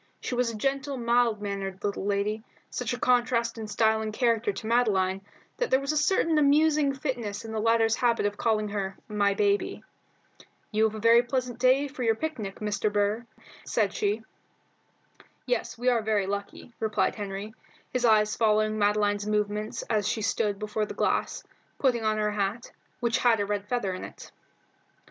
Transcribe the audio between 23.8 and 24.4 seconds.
in it.